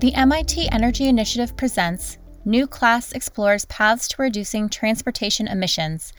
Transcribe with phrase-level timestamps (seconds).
[0.00, 2.16] The MIT Energy Initiative presents
[2.46, 6.14] New Class Explores Paths to Reducing Transportation Emissions,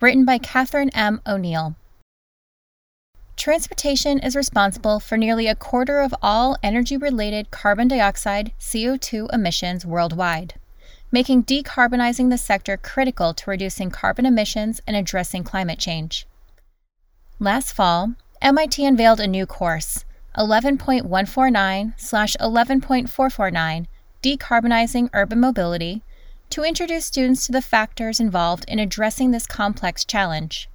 [0.00, 1.20] written by Kathryn M.
[1.26, 1.76] O'Neill.
[3.36, 9.84] Transportation is responsible for nearly a quarter of all energy related carbon dioxide CO2 emissions
[9.84, 10.54] worldwide,
[11.12, 16.26] making decarbonizing the sector critical to reducing carbon emissions and addressing climate change.
[17.38, 20.06] Last fall, MIT unveiled a new course,
[20.38, 23.86] 11.149 slash 11.449
[24.22, 26.02] Decarbonizing Urban Mobility,
[26.50, 30.68] to introduce students to the factors involved in addressing this complex challenge.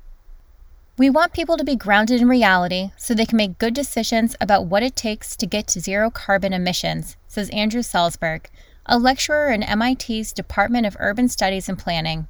[0.97, 4.67] We want people to be grounded in reality so they can make good decisions about
[4.67, 8.45] what it takes to get to zero carbon emissions, says Andrew Salzberg,
[8.85, 12.27] a lecturer in MIT's Department of Urban Studies and Planning.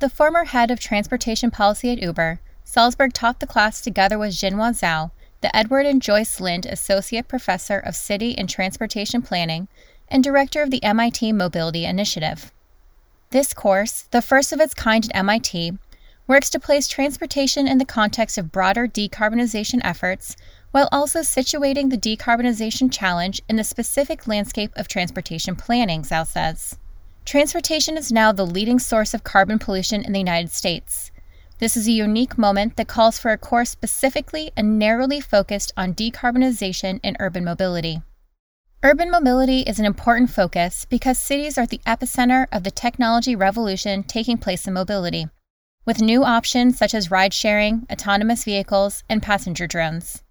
[0.00, 4.78] The former head of transportation policy at Uber, Salzberg taught the class together with Jinhua
[4.78, 5.12] Zhao,
[5.44, 9.68] the Edward and Joyce Linde Associate Professor of City and Transportation Planning
[10.08, 12.50] and Director of the MIT Mobility Initiative.
[13.28, 15.76] This course, the first of its kind at MIT,
[16.26, 20.34] works to place transportation in the context of broader decarbonization efforts
[20.70, 26.78] while also situating the decarbonization challenge in the specific landscape of transportation planning, Zhao says.
[27.26, 31.10] Transportation is now the leading source of carbon pollution in the United States.
[31.58, 35.94] This is a unique moment that calls for a course specifically and narrowly focused on
[35.94, 38.02] decarbonization and urban mobility.
[38.82, 44.02] Urban mobility is an important focus because cities are the epicenter of the technology revolution
[44.02, 45.28] taking place in mobility,
[45.86, 50.24] with new options such as ride sharing, autonomous vehicles, and passenger drones.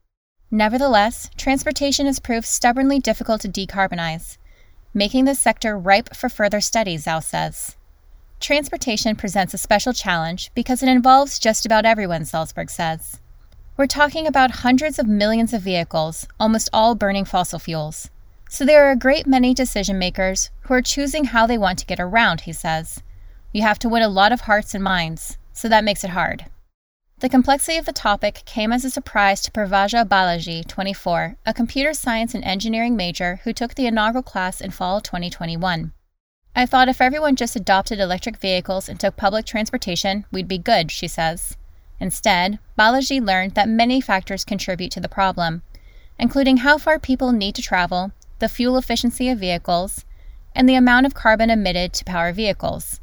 [0.52, 4.38] Nevertheless, transportation has proved stubbornly difficult to decarbonize,
[4.94, 7.78] making the sector ripe for further studies, Zhao says.
[8.44, 13.22] Transportation presents a special challenge because it involves just about everyone, Salzberg says.
[13.78, 18.10] We're talking about hundreds of millions of vehicles, almost all burning fossil fuels.
[18.50, 21.86] So there are a great many decision makers who are choosing how they want to
[21.86, 23.02] get around, he says.
[23.54, 26.48] You have to win a lot of hearts and minds, so that makes it hard.
[27.20, 31.94] The complexity of the topic came as a surprise to Pravaja Balaji, 24, a computer
[31.94, 35.94] science and engineering major who took the inaugural class in fall 2021.
[36.56, 40.92] I thought if everyone just adopted electric vehicles and took public transportation, we'd be good,
[40.92, 41.58] she says.
[42.00, 45.64] Instead, Balaji learned that many factors contribute to the problem,
[46.20, 50.06] including how far people need to travel, the fuel efficiency of vehicles,
[50.56, 53.00] and the amount of carbon emitted to power vehicles,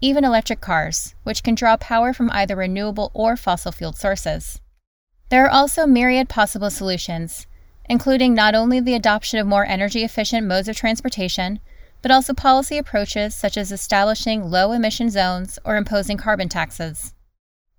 [0.00, 4.60] even electric cars, which can draw power from either renewable or fossil fuel sources.
[5.28, 7.46] There are also myriad possible solutions,
[7.88, 11.60] including not only the adoption of more energy efficient modes of transportation,
[12.02, 17.14] but also policy approaches such as establishing low emission zones or imposing carbon taxes.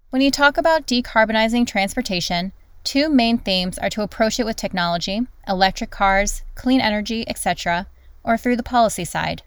[0.09, 2.52] When you talk about decarbonizing transportation,
[2.84, 7.88] Two main themes are to approach it with technology, electric cars, clean energy, etc.,
[8.24, 9.44] or through the policy side.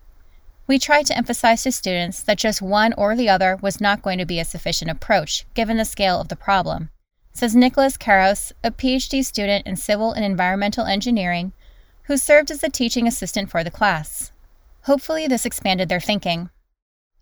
[0.66, 4.18] We tried to emphasize to students that just one or the other was not going
[4.18, 6.90] to be a sufficient approach, given the scale of the problem,
[7.32, 11.52] says Nicholas Caros, a PhD student in civil and environmental engineering,
[12.04, 14.30] who served as the teaching assistant for the class.
[14.84, 16.50] Hopefully, this expanded their thinking.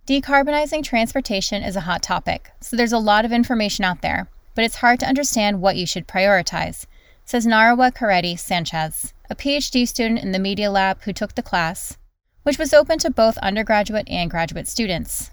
[0.07, 4.65] Decarbonizing transportation is a hot topic, so there's a lot of information out there, but
[4.65, 6.87] it's hard to understand what you should prioritize,
[7.25, 11.99] says Naroa Coretti Sanchez, a PhD student in the Media Lab who took the class,
[12.45, 15.31] which was open to both undergraduate and graduate students.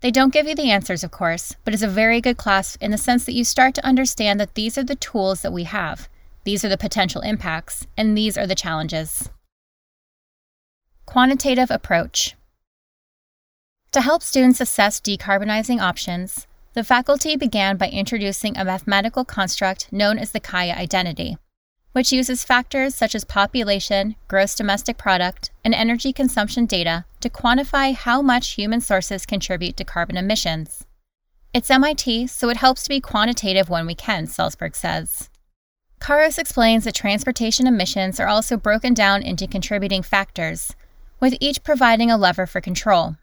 [0.00, 2.90] They don't give you the answers, of course, but it's a very good class in
[2.90, 6.08] the sense that you start to understand that these are the tools that we have,
[6.42, 9.30] these are the potential impacts, and these are the challenges.
[11.06, 12.34] Quantitative approach.
[13.92, 20.18] To help students assess decarbonizing options, the faculty began by introducing a mathematical construct known
[20.18, 21.36] as the Kaya identity,
[21.92, 27.94] which uses factors such as population, gross domestic product, and energy consumption data to quantify
[27.94, 30.84] how much human sources contribute to carbon emissions.
[31.52, 35.30] It's MIT, so it helps to be quantitative when we can, Salzberg says.
[36.00, 40.74] Caros explains that transportation emissions are also broken down into contributing factors,
[41.24, 43.16] with each providing a lever for control.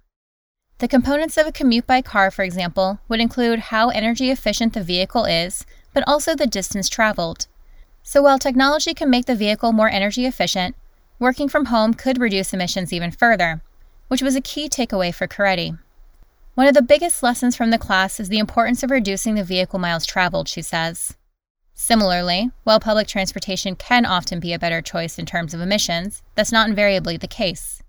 [0.80, 4.82] The components of a commute by car, for example, would include how energy efficient the
[4.82, 7.46] vehicle is, but also the distance traveled.
[8.02, 10.76] So while technology can make the vehicle more energy efficient,
[11.20, 13.62] working from home could reduce emissions even further,
[14.08, 15.78] which was a key takeaway for Coretti.
[16.56, 19.78] One of the biggest lessons from the class is the importance of reducing the vehicle
[19.78, 21.16] miles traveled, she says.
[21.76, 26.52] Similarly, while public transportation can often be a better choice in terms of emissions, that's
[26.52, 27.84] not invariably the case.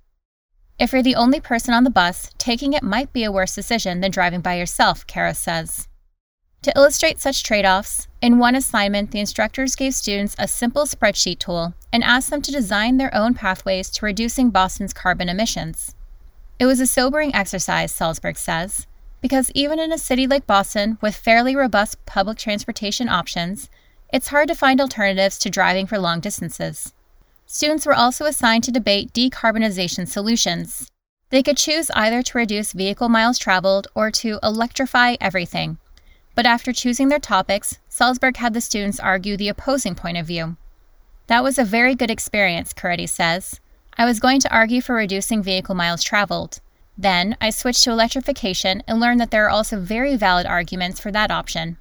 [0.79, 4.01] If you're the only person on the bus, taking it might be a worse decision
[4.01, 5.89] than driving by yourself, Caros says.
[6.63, 11.41] To illustrate such trade offs, in one assignment, the instructors gave students a simple spreadsheet
[11.41, 15.95] tool and asked them to design their own pathways to reducing Boston's carbon emissions.
[16.59, 18.87] It was a sobering exercise, Salzberg says,
[19.21, 23.69] because even in a city like Boston with fairly robust public transportation options,
[24.13, 26.95] it's hard to find alternatives to driving for long distances.
[27.53, 30.89] Students were also assigned to debate decarbonization solutions.
[31.29, 35.77] They could choose either to reduce vehicle miles traveled or to electrify everything,
[36.35, 40.57] but after choosing their topics, Salzberg had the students argue the opposing point of view.
[41.27, 43.61] That was a very good experience, Coretti says.
[43.99, 46.61] I was going to argue for reducing vehicle miles traveled.
[46.97, 51.13] Then I switched to electrification and learned that there are also very valid arguments for
[51.13, 51.77] that option.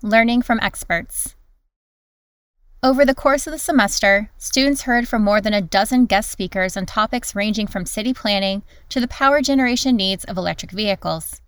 [0.00, 1.36] Learning from experts.
[2.84, 6.76] Over the course of the semester, students heard from more than a dozen guest speakers
[6.76, 11.40] on topics ranging from city planning to the power generation needs of electric vehicles.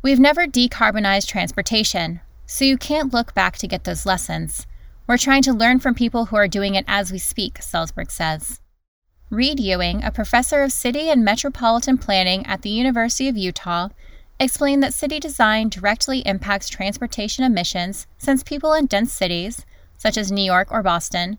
[0.00, 4.64] We've never decarbonized transportation, so you can't look back to get those lessons.
[5.08, 8.60] We're trying to learn from people who are doing it as we speak, Salzberg says.
[9.28, 13.88] Reid Ewing, a professor of city and metropolitan planning at the University of Utah,
[14.38, 19.66] explained that city design directly impacts transportation emissions since people in dense cities,
[19.96, 21.38] such as New York or Boston,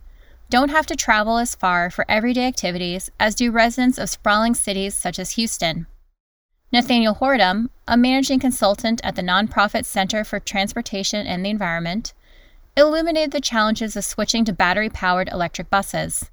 [0.50, 4.96] don't have to travel as far for everyday activities as do residents of sprawling cities
[4.96, 5.88] such as Houston.
[6.72, 12.14] Nathaniel Horadam, a managing consultant at the nonprofit Center for Transportation and the Environment,
[12.76, 16.30] illuminated the challenges of switching to battery powered electric buses.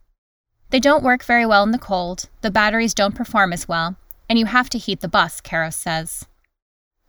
[0.70, 3.96] They don't work very well in the cold, the batteries don't perform as well,
[4.28, 6.26] and you have to heat the bus, Caros says.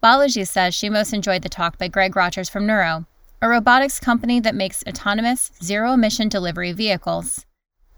[0.04, 3.08] Balaji says she most enjoyed the talk by Greg Rogers from Nuro,
[3.46, 7.46] a robotics company that makes autonomous, zero emission delivery vehicles.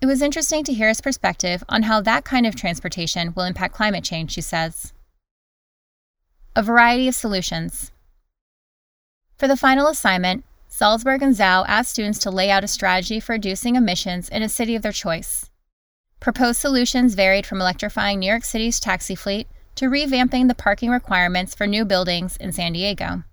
[0.02, 3.74] It was interesting to hear his perspective on how that kind of transportation will impact
[3.74, 4.92] climate change, she says
[6.54, 7.94] a variety of solutions.
[9.38, 13.34] For the final assignment, Salzberg and Zhao asked students to lay out a strategy for
[13.34, 15.50] reducing emissions in a city of their choice.
[16.20, 21.56] Proposed solutions varied from electrifying New York City's taxi fleet to revamping the parking requirements
[21.56, 23.24] for new buildings in San Diego.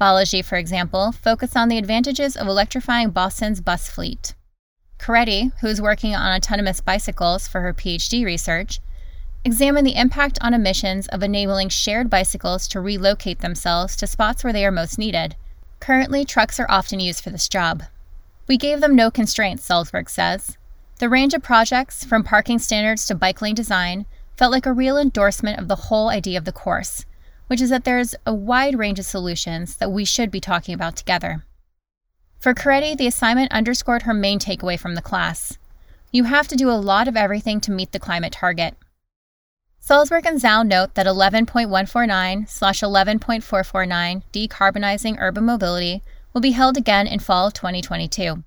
[0.00, 4.34] Balaji, for example, focused on the advantages of electrifying Boston's bus fleet.
[4.98, 8.80] Coretti, who is working on autonomous bicycles for her PhD research,
[9.44, 14.52] examined the impact on emissions of enabling shared bicycles to relocate themselves to spots where
[14.52, 15.36] they are most needed.
[15.80, 17.82] Currently, trucks are often used for this job.
[18.48, 20.56] We gave them no constraints, Salzberg says.
[20.98, 24.06] The range of projects, from parking standards to bike lane design,
[24.36, 27.04] felt like a real endorsement of the whole idea of the course,
[27.54, 30.96] which is that there's a wide range of solutions that we should be talking about
[30.96, 31.44] together.
[32.40, 35.56] For Coretti, the assignment underscored her main takeaway from the class.
[36.10, 38.74] You have to do a lot of everything to meet the climate target.
[39.80, 46.02] Salzberg and Zhao note that 11.149 slash 11.449 Decarbonizing Urban Mobility
[46.32, 48.42] will be held again in fall 2022.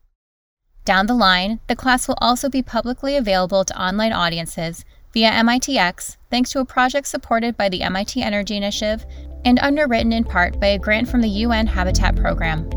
[0.83, 4.83] Down the line, the class will also be publicly available to online audiences
[5.17, 9.03] via MITx thanks to a project supported by the MIT Energy Initiative
[9.45, 12.69] and underwritten in part by a grant from the UN Habitat Program.